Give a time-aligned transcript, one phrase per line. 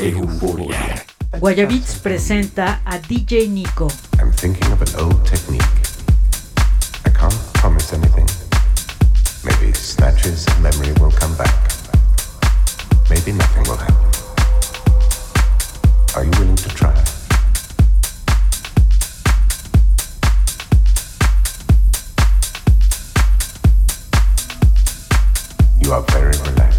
[0.00, 1.04] Euforia.
[1.40, 3.88] Guayabeats presenta a DJ Niko.
[4.20, 5.62] I'm thinking of an old technique.
[7.04, 8.26] I can't promise anything.
[9.44, 11.72] Maybe snatches of memory will come back.
[13.10, 14.06] Maybe nothing will happen.
[16.14, 16.94] Are you willing to try?
[25.80, 26.77] You are very relaxed.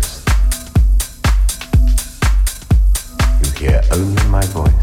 [4.40, 4.79] my voice.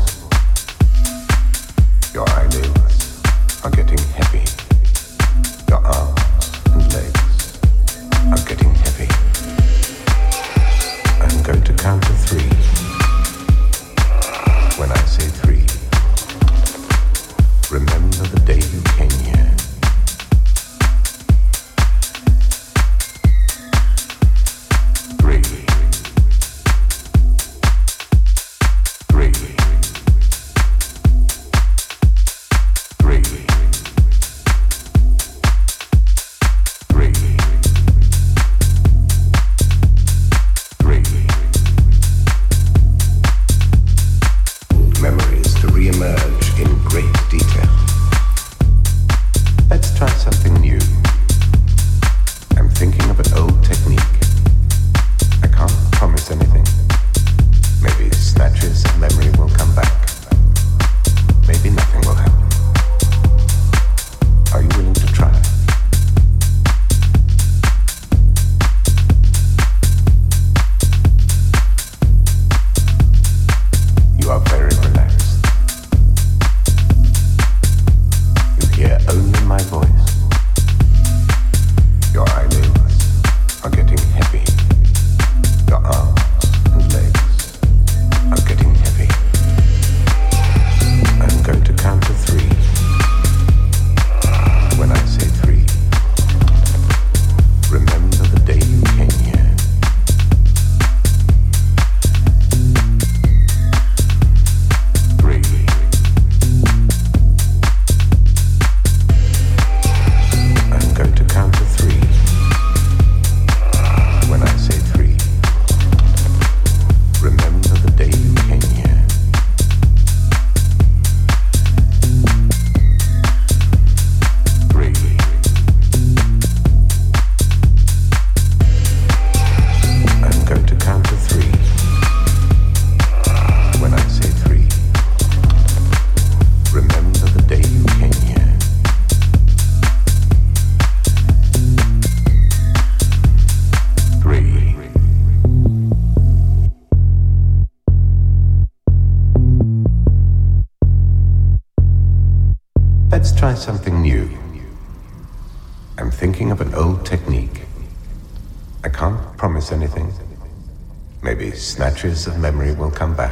[161.97, 163.26] statues of memory will come back.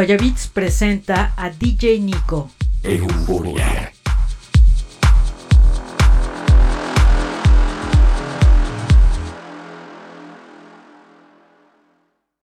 [0.00, 2.50] Guayabits presenta a DJ Nico.
[2.82, 3.69] Euforia.